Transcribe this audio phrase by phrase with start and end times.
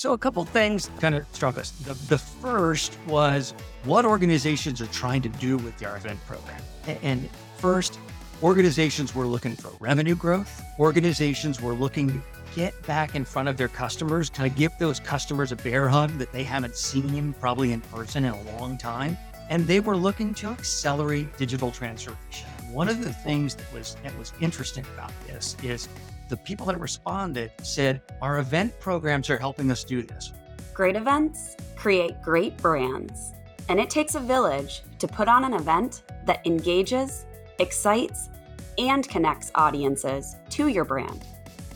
[0.00, 1.72] So, a couple things kind of struck us.
[1.72, 3.52] The, the first was
[3.84, 6.58] what organizations are trying to do with their event program.
[7.02, 7.98] And first,
[8.42, 10.62] organizations were looking for revenue growth.
[10.78, 12.22] Organizations were looking to
[12.54, 16.12] get back in front of their customers, kind of give those customers a bear hug
[16.12, 19.18] that they haven't seen probably in person in a long time.
[19.50, 22.48] And they were looking to accelerate digital transformation.
[22.72, 25.90] One of the things that was that was interesting about this is
[26.30, 30.32] the people that responded said, Our event programs are helping us do this.
[30.72, 33.32] Great events create great brands.
[33.68, 37.26] And it takes a village to put on an event that engages,
[37.58, 38.30] excites,
[38.78, 41.24] and connects audiences to your brand.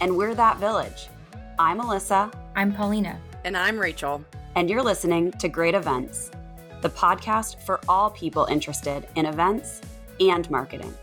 [0.00, 1.08] And we're that village.
[1.58, 2.32] I'm Alyssa.
[2.56, 3.20] I'm Paulina.
[3.44, 4.24] And I'm Rachel.
[4.54, 6.30] And you're listening to Great Events,
[6.80, 9.80] the podcast for all people interested in events
[10.20, 10.94] and marketing.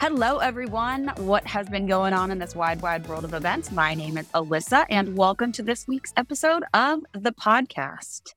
[0.00, 1.08] Hello, everyone.
[1.16, 3.72] What has been going on in this wide, wide world of events?
[3.72, 8.32] My name is Alyssa, and welcome to this week's episode of the podcast.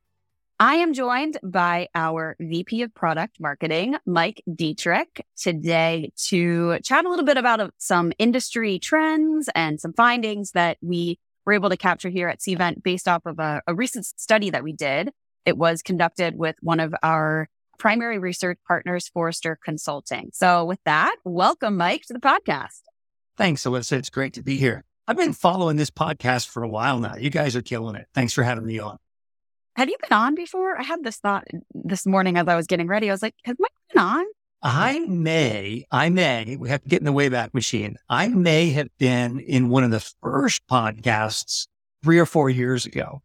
[0.59, 7.09] I am joined by our VP of Product Marketing, Mike Dietrich, today to chat a
[7.09, 11.77] little bit about uh, some industry trends and some findings that we were able to
[11.77, 15.11] capture here at Cvent based off of a, a recent study that we did.
[15.45, 17.49] It was conducted with one of our
[17.81, 20.29] primary research partners, Forrester Consulting.
[20.33, 22.81] So, with that, welcome, Mike, to the podcast.
[23.37, 23.93] Thanks, Alyssa.
[23.93, 24.83] It's great to be here.
[25.07, 27.15] I've been following this podcast for a while now.
[27.15, 28.05] You guys are killing it.
[28.13, 28.97] Thanks for having me on.
[29.75, 30.79] Have you been on before?
[30.79, 33.09] I had this thought this morning as I was getting ready.
[33.09, 34.25] I was like, has Mike been on?
[34.61, 37.97] I may, I may, we have to get in the Wayback Machine.
[38.07, 41.65] I may have been in one of the first podcasts
[42.03, 43.23] three or four years ago,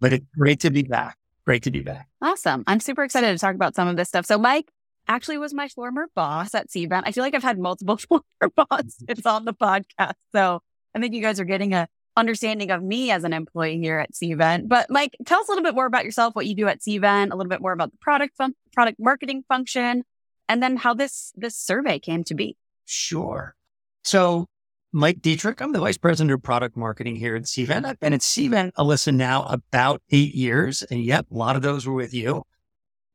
[0.00, 1.16] but it's great to be back.
[1.46, 2.08] Great to be back.
[2.22, 2.64] Awesome.
[2.66, 4.26] I'm super excited to talk about some of this stuff.
[4.26, 4.70] So, Mike
[5.06, 7.02] actually was my former boss at Cvent.
[7.04, 10.14] I feel like I've had multiple former bosses on the podcast.
[10.32, 10.60] So,
[10.94, 14.12] I think you guys are getting a understanding of me as an employee here at
[14.12, 14.68] Cvent.
[14.68, 17.32] But, Mike, tell us a little bit more about yourself, what you do at Cvent,
[17.32, 20.04] a little bit more about the product fun- product marketing function,
[20.48, 22.56] and then how this this survey came to be.
[22.86, 23.54] Sure.
[24.02, 24.46] So,
[24.94, 25.60] Mike Dietrich.
[25.60, 27.84] I'm the vice president of product marketing here at Cvent.
[27.84, 30.82] I've been at Cvent, Alyssa, now about eight years.
[30.82, 32.44] And yep, a lot of those were with you.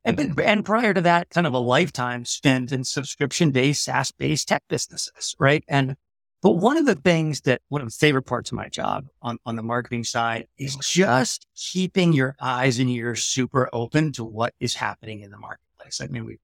[0.04, 4.12] And, been, and prior to that, kind of a lifetime spent in subscription based, SaaS
[4.12, 5.64] based tech businesses, right?
[5.70, 5.96] And,
[6.42, 9.38] but one of the things that one of the favorite parts of my job on,
[9.46, 14.54] on the marketing side is just keeping your eyes and ears super open to what
[14.60, 16.02] is happening in the marketplace.
[16.02, 16.40] I mean, we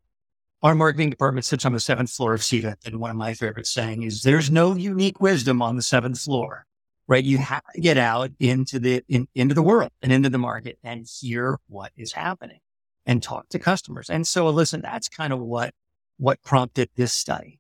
[0.66, 2.88] our marketing department sits on the seventh floor of Cvent.
[2.88, 6.66] And one of my favorite saying is there's no unique wisdom on the seventh floor,
[7.08, 7.24] right?
[7.24, 10.80] You have to get out into the, in, into the world and into the market
[10.84, 12.58] and hear what is happening
[13.06, 14.10] and talk to customers.
[14.10, 15.72] And so listen, that's kind of what,
[16.18, 17.60] what prompted this study.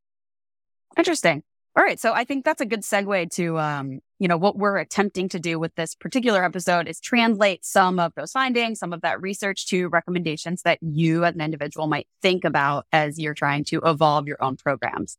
[0.97, 1.43] Interesting.
[1.77, 1.99] All right.
[1.99, 5.39] So I think that's a good segue to, um, you know, what we're attempting to
[5.39, 9.67] do with this particular episode is translate some of those findings, some of that research
[9.67, 14.25] to recommendations that you as an individual might think about as you're trying to evolve
[14.25, 15.17] your own programs,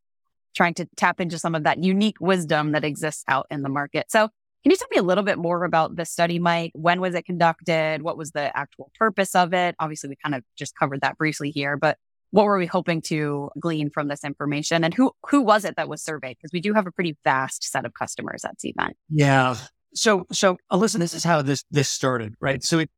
[0.55, 4.11] trying to tap into some of that unique wisdom that exists out in the market.
[4.11, 4.31] So
[4.63, 6.73] can you tell me a little bit more about the study, Mike?
[6.75, 8.01] When was it conducted?
[8.01, 9.77] What was the actual purpose of it?
[9.79, 11.99] Obviously, we kind of just covered that briefly here, but
[12.31, 15.89] what were we hoping to glean from this information and who who was it that
[15.89, 18.93] was surveyed because we do have a pretty vast set of customers at Cvent.
[19.11, 19.57] Yeah.
[19.95, 22.63] So so uh, listen, this is how this this started, right?
[22.63, 22.91] So it,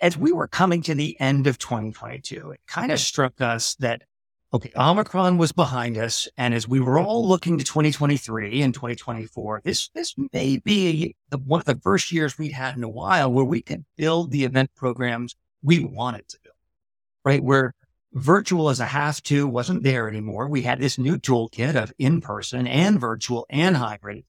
[0.00, 4.02] as we were coming to the end of 2022, it kind of struck us that
[4.52, 9.62] okay, Omicron was behind us, and as we were all looking to 2023 and 2024,
[9.64, 13.32] this this may be the, one of the first years we'd had in a while
[13.32, 16.56] where we could build the event programs we wanted to build,
[17.24, 17.42] right?
[17.42, 17.74] Where
[18.14, 20.48] virtual as a have to wasn't there anymore.
[20.48, 24.24] We had this new toolkit of in person and virtual and hybrid.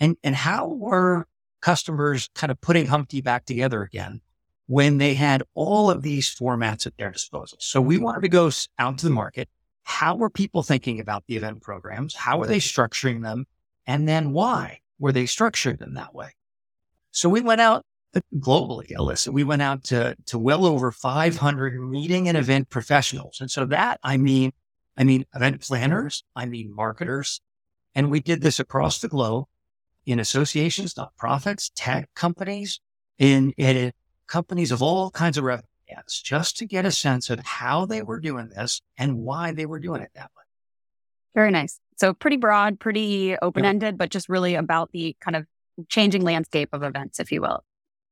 [0.00, 1.26] And, and how were
[1.60, 4.20] customers kind of putting Humpty back together again
[4.66, 7.58] when they had all of these formats at their disposal?
[7.60, 9.48] So we wanted to go out to the market.
[9.84, 12.14] How were people thinking about the event programs?
[12.14, 13.46] How were they structuring them?
[13.86, 16.34] And then why were they structured them that way?
[17.10, 19.32] So we went out Uh, globally, Alyssa.
[19.32, 23.38] We went out to, to well over 500 meeting and event professionals.
[23.40, 24.52] And so that, I mean,
[24.96, 27.40] I mean, event planners, I mean, marketers.
[27.94, 29.46] And we did this across the globe
[30.06, 32.80] in associations, nonprofits, tech companies,
[33.18, 33.92] in, in
[34.26, 35.64] companies of all kinds of revenue
[36.08, 39.78] just to get a sense of how they were doing this and why they were
[39.78, 40.42] doing it that way.
[41.34, 41.80] Very nice.
[41.96, 43.96] So pretty broad, pretty open ended, yeah.
[43.96, 45.46] but just really about the kind of
[45.88, 47.64] changing landscape of events, if you will.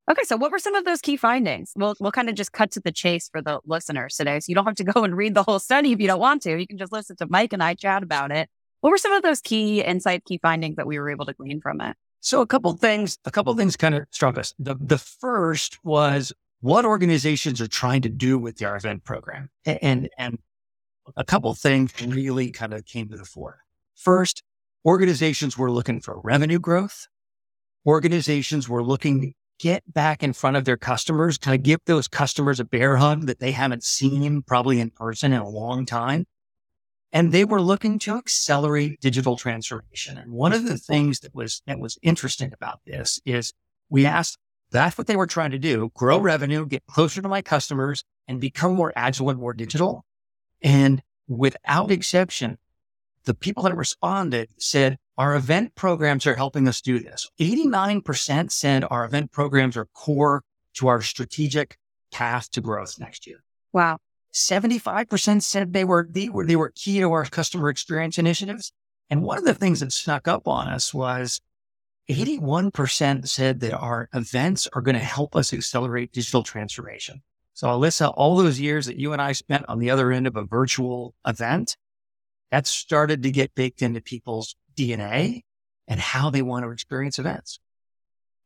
[0.09, 1.73] Okay, so what were some of those key findings?
[1.75, 4.39] We'll we'll kind of just cut to the chase for the listeners today.
[4.39, 6.43] So you don't have to go and read the whole study if you don't want
[6.43, 6.57] to.
[6.57, 8.49] You can just listen to Mike and I chat about it.
[8.83, 11.61] What were some of those key insight, key findings that we were able to glean
[11.61, 11.97] from it?
[12.21, 14.55] So a couple things, a couple things kind of struck us.
[14.61, 20.09] The the first was what organizations are trying to do with their event program, and
[20.17, 20.39] and
[21.17, 23.59] a couple things really kind of came to the fore.
[23.97, 24.45] First,
[24.85, 27.09] organizations were looking for revenue growth.
[27.85, 32.61] Organizations were looking get back in front of their customers, kind of give those customers
[32.61, 36.27] a bear hug that they haven't seen probably in person in a long time.
[37.13, 40.19] And they were looking to accelerate digital transformation.
[40.19, 43.53] And one of the things that was that was interesting about this is
[43.89, 44.39] we asked
[44.71, 48.41] that's what they were trying to do, grow revenue, get closer to my customers and
[48.41, 50.05] become more agile and more digital.
[50.61, 52.59] And without exception,
[53.25, 57.31] the people that responded said, our event programs are helping us do this.
[57.41, 60.43] 89% said our event programs are core
[60.75, 61.79] to our strategic
[62.13, 63.43] path to growth next year.
[63.73, 63.99] Wow.
[64.35, 68.73] 75% said they were, they were, they were key to our customer experience initiatives.
[69.09, 71.41] And one of the things that snuck up on us was
[72.11, 77.23] 81% said that our events are going to help us accelerate digital transformation.
[77.55, 80.37] So Alyssa, all those years that you and I spent on the other end of
[80.37, 81.77] a virtual event,
[82.51, 85.43] that started to get baked into people's DNA
[85.89, 87.59] and how they want to experience events.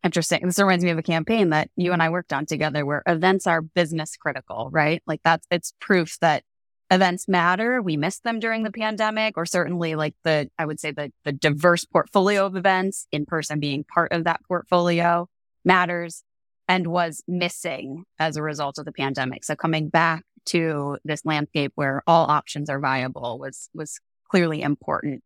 [0.02, 0.46] Interesting.
[0.46, 3.46] This reminds me of a campaign that you and I worked on together where events
[3.46, 5.02] are business critical, right?
[5.06, 6.42] Like that's, it's proof that
[6.90, 7.82] events matter.
[7.82, 11.32] We missed them during the pandemic, or certainly like the, I would say the, the
[11.32, 15.28] diverse portfolio of events in person being part of that portfolio
[15.64, 16.24] matters
[16.66, 19.44] and was missing as a result of the pandemic.
[19.44, 24.00] So coming back to this landscape where all options are viable was, was
[24.30, 25.22] clearly important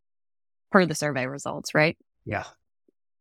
[0.74, 1.96] per the survey results, right?
[2.24, 2.42] Yeah.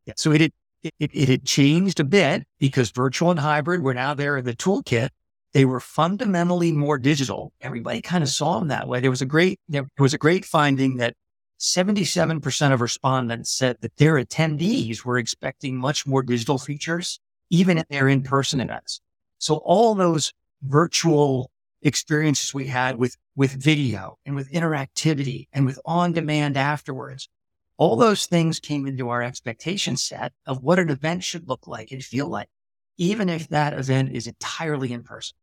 [0.08, 0.16] Yeah.
[0.18, 0.52] So it had,
[0.82, 4.56] it, it had changed a bit because virtual and hybrid were now there in the
[4.56, 5.10] toolkit.
[5.54, 7.54] They were fundamentally more digital.
[7.62, 9.02] Everybody kind of saw them that way.
[9.02, 11.14] There was a great, there was a great finding that
[11.60, 17.20] 77% of respondents said that their attendees were expecting much more digital features,
[17.52, 19.00] even at their in-person events.
[19.38, 20.34] So all those
[20.64, 21.52] virtual
[21.84, 27.30] experiences we had with, with video and with interactivity and with on demand afterwards
[27.78, 31.92] all those things came into our expectation set of what an event should look like
[31.92, 32.50] and feel like,
[32.98, 35.36] even if that event is entirely in person.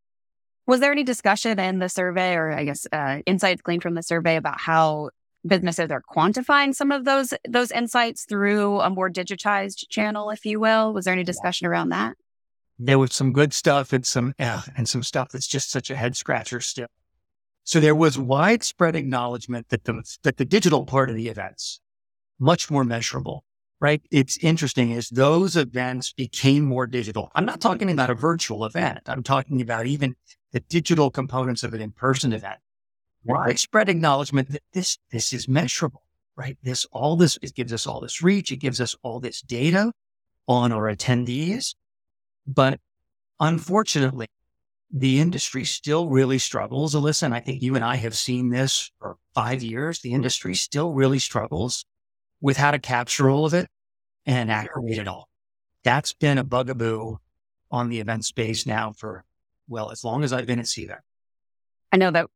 [0.67, 4.03] Was there any discussion in the survey, or I guess uh, insights gleaned from the
[4.03, 5.11] survey about how
[5.45, 10.61] businesses are quantifying some of those those insights through a more digitized channel, if you
[10.61, 10.93] will?
[10.93, 12.17] Was there any discussion around that?
[12.79, 15.97] There was some good stuff and some yeah, and some stuff that's just such a
[15.97, 16.89] head scratcher still.
[17.65, 21.81] So there was widespread acknowledgement that the that the digital part of the events
[22.41, 23.45] much more measurable,
[23.81, 24.03] right?
[24.11, 27.31] It's interesting as those events became more digital.
[27.35, 29.01] I'm not talking about a virtual event.
[29.07, 30.17] I'm talking about even
[30.53, 32.59] the digital components of an in-person event.
[33.23, 36.03] Widespread acknowledgement that this, this is measurable,
[36.35, 36.57] right?
[36.63, 38.51] This, all this, it gives us all this reach.
[38.51, 39.93] It gives us all this data
[40.49, 41.75] on our attendees.
[42.47, 42.81] But
[43.39, 44.29] unfortunately,
[44.91, 46.95] the industry still really struggles.
[46.95, 50.01] Alyssa, and I think you and I have seen this for five years.
[50.01, 51.85] The industry still really struggles
[52.41, 53.69] with how to capture all of it
[54.27, 55.29] and aggregate it all.
[55.85, 57.17] That's been a bugaboo
[57.71, 59.25] on the event space now for,
[59.69, 61.01] well, as long as I've been at Cvent.
[61.93, 62.29] I know that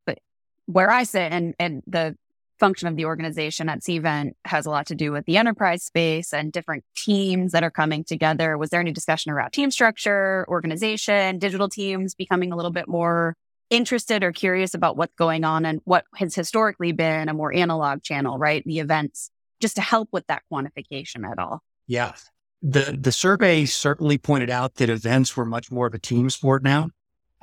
[0.67, 2.17] where I sit and, and the
[2.59, 6.33] function of the organization at Cvent has a lot to do with the enterprise space
[6.33, 8.57] and different teams that are coming together.
[8.57, 13.37] Was there any discussion around team structure, organization, digital teams becoming a little bit more
[13.71, 18.03] interested or curious about what's going on and what has historically been a more analog
[18.03, 18.63] channel, right?
[18.65, 19.31] The events
[19.61, 21.63] just to help with that quantification at all.
[21.87, 22.15] Yeah.
[22.63, 26.63] The the survey certainly pointed out that events were much more of a team sport
[26.63, 26.91] now.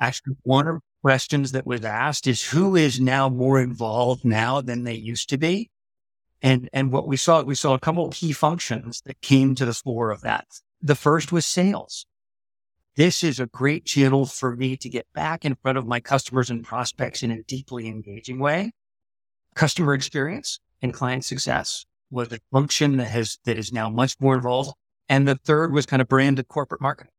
[0.00, 4.60] Actually, one of the questions that was asked is who is now more involved now
[4.60, 5.70] than they used to be?
[6.42, 9.64] And and what we saw, we saw a couple of key functions that came to
[9.64, 10.46] the fore of that.
[10.80, 12.04] The first was sales.
[12.96, 16.50] This is a great channel for me to get back in front of my customers
[16.50, 18.72] and prospects in a deeply engaging way.
[19.54, 24.36] Customer experience and client success was a function that has that is now much more
[24.36, 24.72] involved.
[25.08, 27.10] And the third was kind of branded corporate marketing.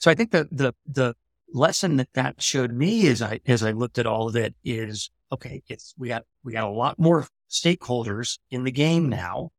[0.00, 1.14] So I think the the the
[1.52, 5.10] lesson that that showed me as I as I looked at all of it is
[5.32, 5.62] okay.
[5.68, 9.50] It's we got we got a lot more stakeholders in the game now,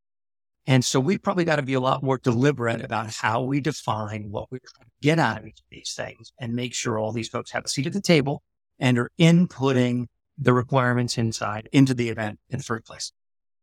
[0.68, 4.30] and so we probably got to be a lot more deliberate about how we define
[4.30, 7.12] what we're trying to get out of each of these things, and make sure all
[7.12, 8.44] these folks have a seat at the table
[8.78, 10.08] and are inputting
[10.38, 13.12] the requirements inside into the event in the first place.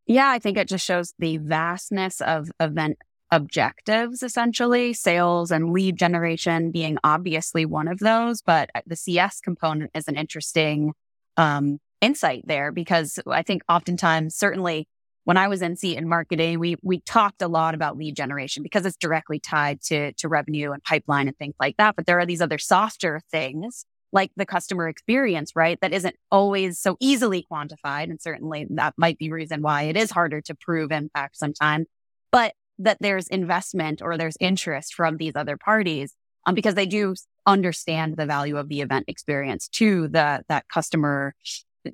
[0.07, 2.99] Yeah, I think it just shows the vastness of event
[3.33, 8.41] objectives, essentially, sales and lead generation being obviously one of those.
[8.41, 10.93] But uh, the CS component is an interesting
[11.37, 14.87] um, insight there because I think oftentimes, certainly
[15.25, 18.63] when I was in seat in marketing, we we talked a lot about lead generation
[18.63, 21.97] because it's directly tied to to revenue and pipeline and things like that.
[21.97, 25.79] But there are these other softer things like the customer experience, right?
[25.81, 28.05] That isn't always so easily quantified.
[28.05, 31.87] And certainly that might be reason why it is harder to prove impact sometimes.
[32.31, 37.15] But that there's investment or there's interest from these other parties um, because they do
[37.47, 41.35] understand the value of the event experience to the that customer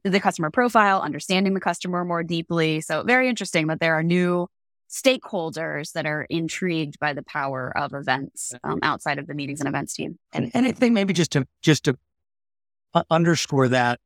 [0.05, 4.49] the customer profile understanding the customer more deeply so very interesting that there are new
[4.93, 9.69] stakeholders that are intrigued by the power of events um, outside of the meetings and
[9.69, 10.19] events team.
[10.33, 11.97] And, and i think maybe just to just to
[13.11, 14.01] underscore that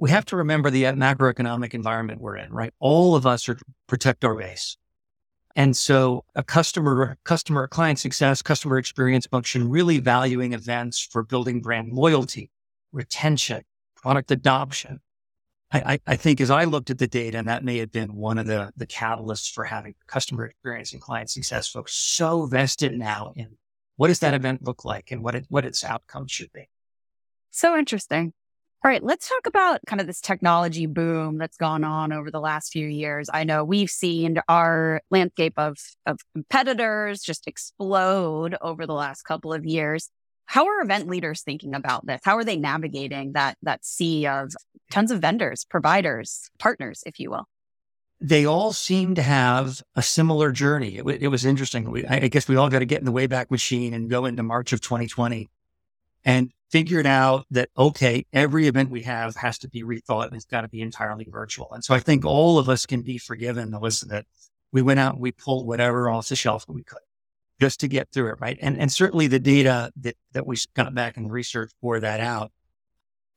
[0.00, 2.72] we have to remember the macroeconomic environment we're in right?
[2.78, 4.76] All of us are protect our base.
[5.56, 11.60] And so a customer, customer client success, customer experience function, really valuing events for building
[11.60, 12.50] brand loyalty,
[12.92, 13.62] retention,
[13.96, 15.00] product adoption.
[15.70, 18.38] I, I, think as I looked at the data, and that may have been one
[18.38, 23.34] of the, the catalysts for having customer experience and client success folks so vested now
[23.36, 23.58] in
[23.96, 26.70] what does that event look like and what it, what its outcome should be.
[27.50, 28.32] So interesting.
[28.84, 32.40] All right, let's talk about kind of this technology boom that's gone on over the
[32.40, 33.28] last few years.
[33.32, 39.52] I know we've seen our landscape of, of competitors just explode over the last couple
[39.52, 40.08] of years.
[40.48, 42.22] How are event leaders thinking about this?
[42.24, 44.54] How are they navigating that that sea of
[44.90, 47.44] tons of vendors, providers, partners, if you will?
[48.18, 50.96] They all seem to have a similar journey.
[50.96, 51.90] It, it was interesting.
[51.90, 54.42] We, I guess we all got to get in the Wayback Machine and go into
[54.42, 55.50] March of 2020
[56.24, 60.46] and figured out that, okay, every event we have has to be rethought and it's
[60.46, 61.68] got to be entirely virtual.
[61.72, 64.24] And so I think all of us can be forgiven, the listen that
[64.72, 66.98] we went out and we pulled whatever off the shelf that we could
[67.60, 68.36] just to get through it.
[68.40, 68.58] Right.
[68.60, 72.52] And, and certainly the data that, that we got back in research bore that out.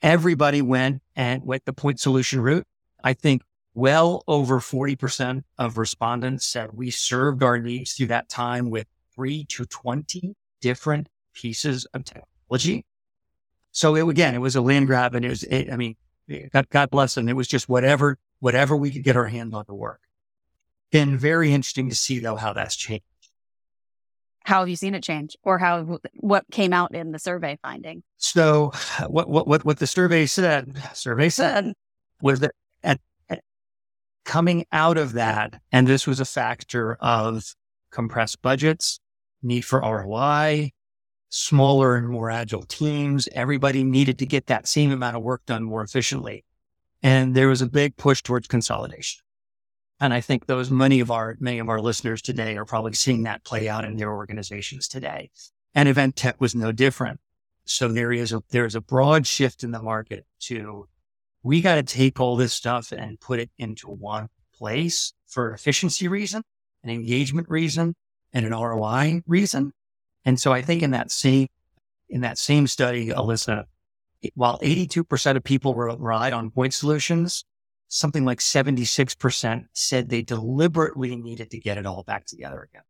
[0.01, 2.65] Everybody went and went the point solution route.
[3.03, 8.69] I think well over 40% of respondents said we served our needs through that time
[8.69, 12.85] with three to 20 different pieces of technology
[13.71, 15.43] so it, again, it was a land grab, and it was.
[15.43, 15.95] It, I mean,
[16.51, 17.29] God, God bless them.
[17.29, 20.01] It was just whatever, whatever we could get our hands on to work.
[20.91, 23.05] Been very interesting to see though how that's changed.
[24.43, 28.03] How have you seen it change, or how what came out in the survey finding?
[28.17, 28.71] So,
[29.07, 31.73] what what what, the survey said, survey said,
[32.21, 32.51] was that
[32.83, 33.41] at, at
[34.25, 37.53] coming out of that, and this was a factor of
[37.91, 38.99] compressed budgets,
[39.43, 40.71] need for ROI,
[41.29, 43.27] smaller and more agile teams.
[43.33, 46.45] Everybody needed to get that same amount of work done more efficiently.
[47.01, 49.23] And there was a big push towards consolidation.
[50.01, 53.23] And I think those many of our many of our listeners today are probably seeing
[53.23, 55.29] that play out in their organizations today.
[55.75, 57.19] And event tech was no different.
[57.65, 60.87] So there is a there's a broad shift in the market to
[61.43, 66.07] we got to take all this stuff and put it into one place for efficiency
[66.07, 66.41] reason,
[66.83, 67.95] an engagement reason,
[68.33, 69.71] and an ROI reason.
[70.25, 71.47] And so I think in that same,
[72.09, 73.65] in that same study, Alyssa,
[74.35, 77.43] while 82% of people relied on point solutions,
[77.91, 82.83] something like 76% said they deliberately needed to get it all back together again.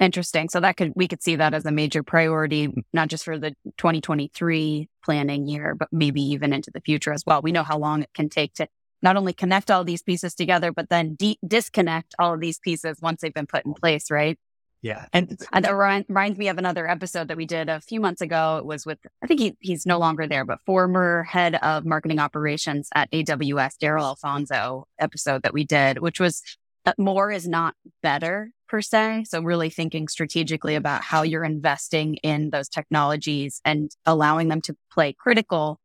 [0.00, 0.48] Interesting.
[0.48, 3.50] So that could we could see that as a major priority, not just for the
[3.76, 7.42] 2023 planning year, but maybe even into the future as well.
[7.42, 8.66] We know how long it can take to
[9.02, 12.98] not only connect all these pieces together, but then de- disconnect all of these pieces
[13.02, 14.38] once they've been put in place, right?
[14.82, 15.06] Yeah.
[15.12, 18.56] And, and that reminds me of another episode that we did a few months ago.
[18.58, 22.18] It was with, I think he, he's no longer there, but former head of marketing
[22.18, 26.42] operations at AWS, Darrell Alfonso episode that we did, which was
[26.84, 29.24] that more is not better per se.
[29.28, 34.76] So really thinking strategically about how you're investing in those technologies and allowing them to
[34.92, 35.78] play critical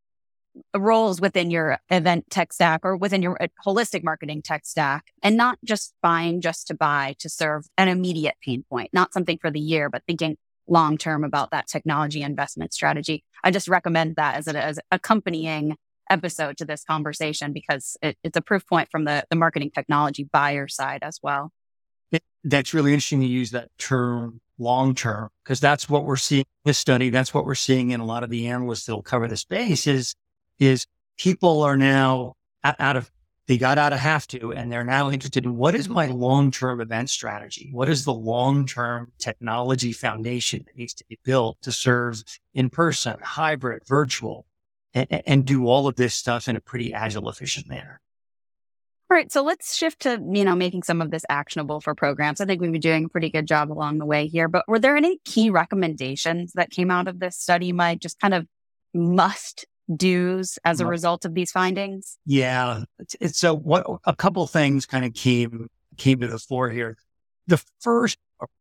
[0.76, 5.38] roles within your event tech stack or within your uh, holistic marketing tech stack and
[5.38, 9.52] not just buying just to buy to serve an immediate pain point, not something for
[9.52, 10.38] the year, but thinking
[10.68, 13.24] long term about that technology investment strategy.
[13.44, 15.78] I just recommend that as, an as accompanying
[16.10, 20.24] episode to this conversation because it, it's a proof point from the, the marketing technology
[20.24, 21.52] buyer side as well.
[22.12, 26.42] It, that's really interesting to use that term long term because that's what we're seeing
[26.42, 27.10] in this study.
[27.10, 29.88] That's what we're seeing in a lot of the analysts that will cover the space
[29.88, 30.16] is
[30.60, 30.86] is
[31.18, 32.34] people are now
[32.64, 33.12] out of,
[33.48, 36.52] they got out of have to, and they're now interested in what is my long
[36.52, 37.70] term event strategy?
[37.72, 42.24] What is the long term technology foundation that needs to be built to serve
[42.54, 44.46] in person, hybrid, virtual,
[44.94, 48.02] and, and do all of this stuff in a pretty agile, efficient manner?
[49.10, 52.42] All right, so let's shift to you know making some of this actionable for programs.
[52.42, 54.50] I think we've been doing a pretty good job along the way here.
[54.50, 58.00] But were there any key recommendations that came out of this study, Mike?
[58.00, 58.46] Just kind of
[58.94, 59.66] must
[59.96, 62.18] do's as a result of these findings?
[62.26, 62.84] Yeah.
[63.00, 66.98] It's, it's so what a couple things kind of came came to the fore here.
[67.48, 68.18] The first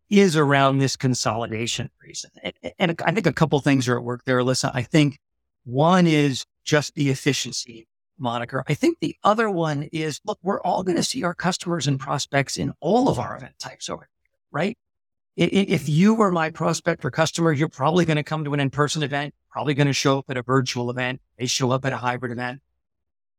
[0.09, 2.30] is around this consolidation reason.
[2.42, 4.71] And, and I think a couple things are at work there, Alyssa.
[4.73, 5.18] I think
[5.64, 8.64] one is just the efficiency moniker.
[8.68, 11.99] I think the other one is look, we're all going to see our customers and
[11.99, 14.09] prospects in all of our event types over
[14.56, 14.78] right?
[15.37, 19.02] If you were my prospect or customer, you're probably going to come to an in-person
[19.02, 21.18] event, probably going to show up at a virtual event.
[21.38, 22.60] They show up at a hybrid event.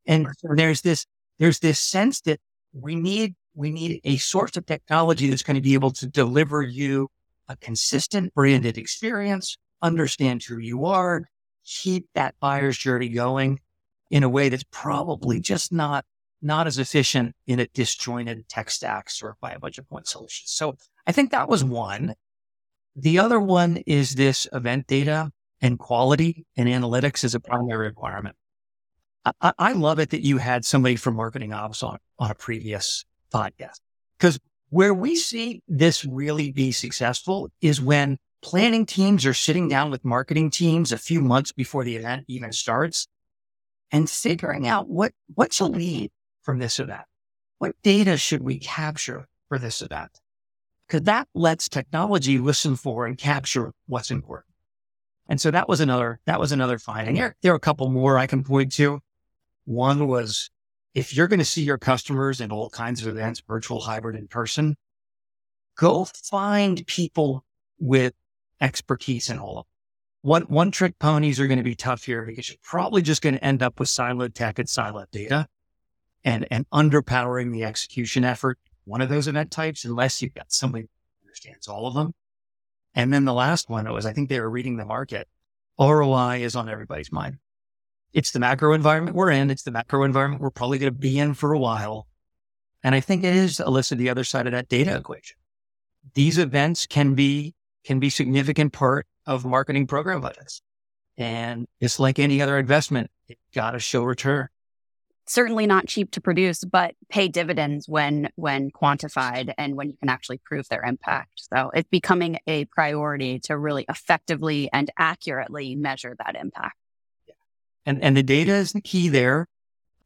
[0.04, 1.06] And there's this,
[1.38, 2.40] there's this sense that
[2.72, 6.60] we need, we need a source of technology that's going to be able to deliver
[6.60, 7.06] you
[7.46, 11.22] a consistent branded experience, understand who you are,
[11.64, 13.60] keep that buyer's journey going
[14.10, 16.04] in a way that's probably just not
[16.42, 20.50] not as efficient in a disjointed tech stack served by a bunch of point solutions.
[20.50, 22.14] So I think that was one.
[22.96, 28.36] The other one is this event data and quality and analytics is a primary requirement.
[29.40, 33.04] I, I love it that you had somebody from marketing ops on, on a previous
[33.32, 33.80] podcast
[34.18, 34.38] because
[34.70, 40.04] where we see this really be successful is when planning teams are sitting down with
[40.04, 43.06] marketing teams a few months before the event even starts
[43.90, 46.10] and figuring out what, what's a need
[46.42, 47.02] from this event?
[47.58, 50.20] What data should we capture for this event?
[50.88, 54.47] because that lets technology listen for and capture what's important.
[55.28, 57.14] And so that was another, that was another finding.
[57.14, 59.00] There, there are a couple more I can point to.
[59.64, 60.50] One was
[60.94, 64.26] if you're going to see your customers in all kinds of events, virtual, hybrid, in
[64.26, 64.76] person,
[65.76, 67.44] go find people
[67.78, 68.14] with
[68.60, 69.70] expertise in all of them.
[70.22, 73.34] One, one trick ponies are going to be tough here because you're probably just going
[73.34, 75.46] to end up with siloed tech and siloed data
[76.24, 78.58] and, and underpowering the execution effort
[78.88, 82.12] one of those event types unless you've got somebody who understands all of them.
[82.98, 85.28] And then the last one was, I think they were reading the market.
[85.78, 87.38] ROI is on everybody's mind.
[88.12, 89.52] It's the macro environment we're in.
[89.52, 92.08] It's the macro environment we're probably going to be in for a while.
[92.82, 95.36] And I think it is, Alyssa, the other side of that data equation.
[96.14, 100.60] These events can be, can be significant part of marketing program budgets.
[101.16, 103.12] And it's like any other investment.
[103.28, 104.48] It got to show return
[105.28, 110.08] certainly not cheap to produce, but pay dividends when when quantified and when you can
[110.08, 111.30] actually prove their impact.
[111.36, 116.76] So it's becoming a priority to really effectively and accurately measure that impact.
[117.26, 117.34] Yeah.
[117.86, 119.48] And and the data is the key there,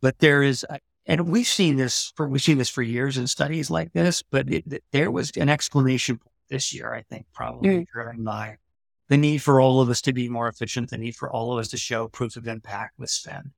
[0.01, 0.67] but there is
[1.07, 4.51] and we've seen this for we've seen this for years in studies like this, but
[4.53, 7.87] it, there was an exclamation point this year, I think, probably mm.
[7.87, 8.57] driven by
[9.09, 11.59] the need for all of us to be more efficient, the need for all of
[11.59, 13.51] us to show proof of impact with spend.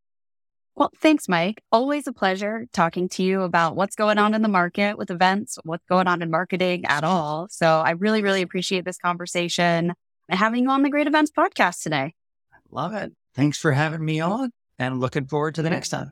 [0.76, 1.62] Well, thanks, Mike.
[1.70, 5.56] Always a pleasure talking to you about what's going on in the market with events,
[5.62, 7.46] what's going on in marketing at all.
[7.48, 9.92] So I really, really appreciate this conversation
[10.28, 12.14] and having you on the Great Events podcast today.
[12.52, 13.12] I love it.
[13.34, 16.10] Thanks for having me on and looking forward to the next time.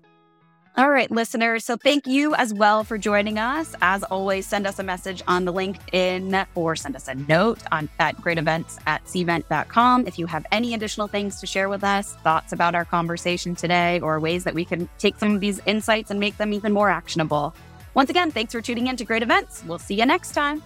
[0.74, 1.66] All right, listeners.
[1.66, 3.74] So thank you as well for joining us.
[3.82, 7.90] As always, send us a message on the LinkedIn or send us a note on
[7.98, 12.54] at greatevents at cvent.com if you have any additional things to share with us, thoughts
[12.54, 16.18] about our conversation today, or ways that we can take some of these insights and
[16.18, 17.54] make them even more actionable.
[17.92, 19.62] Once again, thanks for tuning in to Great Events.
[19.66, 20.62] We'll see you next time.